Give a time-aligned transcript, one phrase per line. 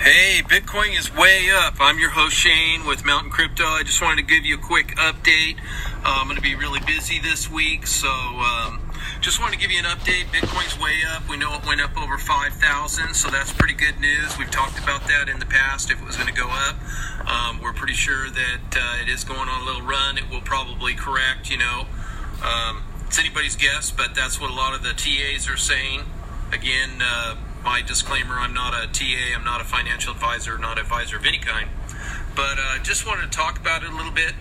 [0.00, 1.74] Hey, Bitcoin is way up.
[1.78, 3.64] I'm your host Shane with Mountain Crypto.
[3.66, 5.58] I just wanted to give you a quick update.
[6.02, 8.80] Uh, I'm going to be really busy this week, so um,
[9.20, 10.24] just wanted to give you an update.
[10.32, 11.28] Bitcoin's way up.
[11.28, 14.38] We know it went up over 5,000, so that's pretty good news.
[14.38, 16.76] We've talked about that in the past if it was going to go up.
[17.28, 20.16] Um, we're pretty sure that uh, it is going on a little run.
[20.16, 21.84] It will probably correct, you know.
[22.42, 26.04] Um, it's anybody's guess, but that's what a lot of the TAs are saying.
[26.54, 31.16] Again, uh, my disclaimer I'm not a TA, I'm not a financial advisor, not advisor
[31.16, 31.68] of any kind.
[32.34, 34.34] But uh, just wanted to talk about it a little bit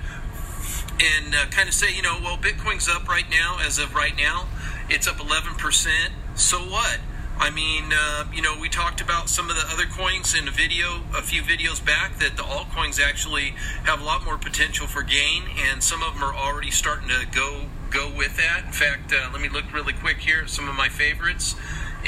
[0.99, 4.15] and uh, kind of say, you know, well, Bitcoin's up right now, as of right
[4.17, 4.47] now,
[4.89, 5.87] it's up 11%.
[6.35, 6.99] So what?
[7.37, 10.51] I mean, uh, you know, we talked about some of the other coins in a
[10.51, 13.55] video, a few videos back, that the altcoins actually
[13.85, 17.25] have a lot more potential for gain, and some of them are already starting to
[17.31, 18.65] go go with that.
[18.65, 21.55] In fact, uh, let me look really quick here at some of my favorites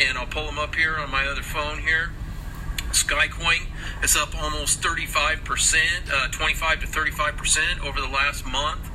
[0.07, 2.11] and I'll pull them up here on my other phone here.
[2.91, 3.67] Skycoin
[4.03, 5.77] is up almost 35%,
[6.11, 8.89] uh, 25 to 35% over the last month.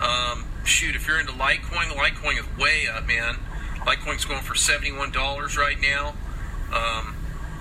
[0.00, 3.36] Um, shoot, if you're into Litecoin, Litecoin is way up, man.
[3.80, 6.14] Litecoin's going for $71 right now.
[6.72, 7.16] Um,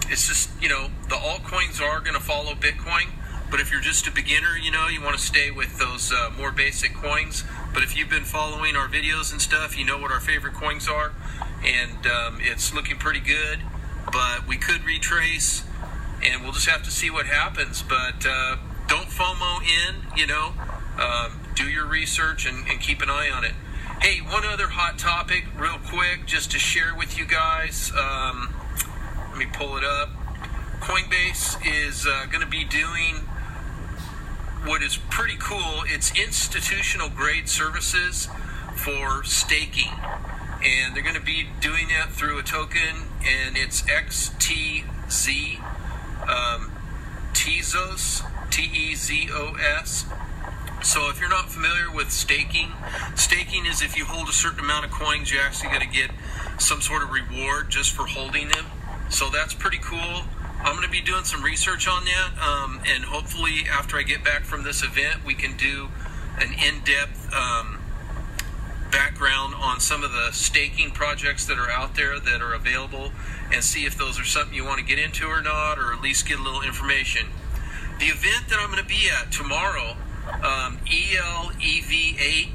[0.09, 3.09] it's just, you know, the altcoins are going to follow Bitcoin.
[3.51, 6.31] But if you're just a beginner, you know, you want to stay with those uh,
[6.37, 7.43] more basic coins.
[7.73, 10.87] But if you've been following our videos and stuff, you know what our favorite coins
[10.87, 11.13] are
[11.65, 13.59] and um, it's looking pretty good.
[14.11, 15.63] But we could retrace,
[16.23, 17.81] and we'll just have to see what happens.
[17.81, 20.53] But uh, don't FOMO in, you know.
[20.99, 23.53] Um, do your research and, and, keep an eye on it.
[24.01, 27.91] Hey, one other hot topic, real quick, just to share with you guys.
[27.97, 28.53] Um,
[29.29, 30.09] let me pull it up.
[30.79, 33.25] Coinbase is uh, going to be doing
[34.65, 35.83] what is pretty cool.
[35.85, 38.29] It's institutional grade services
[38.75, 39.91] for staking
[40.63, 45.59] and they're going to be doing that through a token, and it's XTZ,
[46.27, 46.71] um,
[47.33, 50.05] Tezos, T E Z O S.
[50.81, 52.71] So if you're not familiar with staking,
[53.15, 56.11] staking is if you hold a certain amount of coins, you're actually going to get
[56.59, 58.65] some sort of reward just for holding them.
[59.09, 60.23] So that's pretty cool.
[60.59, 64.23] I'm going to be doing some research on that, um, and hopefully after I get
[64.23, 65.89] back from this event, we can do
[66.37, 67.79] an in-depth um,
[68.93, 73.11] background on some of the staking projects that are out there that are available
[73.51, 76.01] and see if those are something you want to get into or not, or at
[76.01, 77.27] least get a little information.
[77.99, 82.49] The event that I'm going to be at tomorrow, um, ELEV8,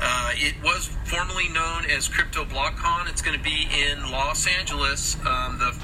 [0.00, 3.08] uh, it was formerly known as Crypto BlockCon.
[3.08, 5.16] It's going to be in Los Angeles.
[5.24, 5.78] Um, the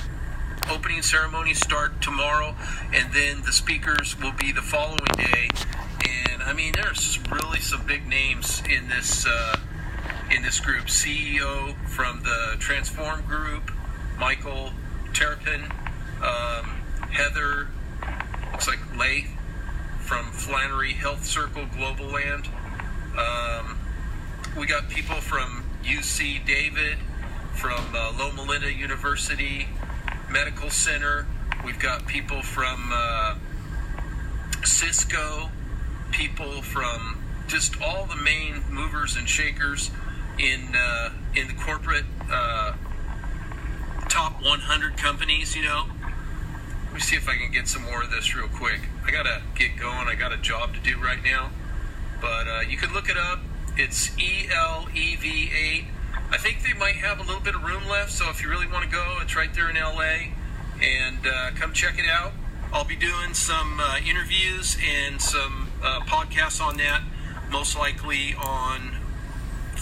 [0.71, 2.56] opening ceremonies start tomorrow,
[2.93, 5.50] and then the speakers will be the following day.
[6.32, 9.26] And I mean, there's really some big names in this.
[9.26, 9.56] Uh,
[10.34, 13.71] in this group CEO from the Transform Group,
[14.19, 14.72] Michael
[15.12, 15.62] Terpin,
[16.21, 16.65] um,
[17.12, 17.69] Heather,
[18.50, 19.31] looks like Lath
[20.00, 22.49] from Flannery Health Circle Global Land.
[23.17, 23.78] Um,
[24.59, 26.97] we got people from UC Davis,
[27.55, 29.69] from uh, Loma Linda University
[30.28, 31.28] Medical Center.
[31.65, 33.37] We've got people from uh,
[34.65, 35.50] Cisco,
[36.11, 39.93] people from just all the main movers and shakers
[40.39, 42.75] in uh, in the corporate uh,
[44.09, 45.55] top 100 companies.
[45.56, 45.84] You know,
[46.87, 48.81] let me see if I can get some more of this real quick.
[49.06, 50.09] I gotta get going.
[50.09, 51.50] I got a job to do right now,
[52.21, 53.41] but uh, you can look it up.
[53.77, 55.84] It's ELEV8.
[56.31, 58.67] I think they might have a little bit of room left, so if you really
[58.67, 60.33] want to go, it's right there in LA,
[60.81, 62.33] and uh, come check it out.
[62.73, 67.03] I'll be doing some uh, interviews and some uh, podcasts on that,
[67.50, 68.97] most likely on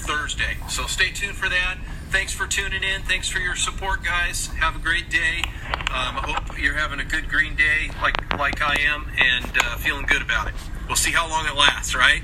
[0.02, 0.56] Thursday.
[0.68, 1.78] So stay tuned for that.
[2.10, 3.02] Thanks for tuning in.
[3.02, 4.48] Thanks for your support, guys.
[4.58, 5.42] Have a great day.
[5.88, 9.76] Um, I hope you're having a good green day, like like I am, and uh,
[9.76, 10.54] feeling good about it.
[10.86, 12.22] We'll see how long it lasts, right?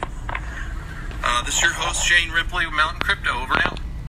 [1.24, 3.30] Uh, this is your host Shane Ripley with Mountain Crypto.
[3.30, 3.77] Over now.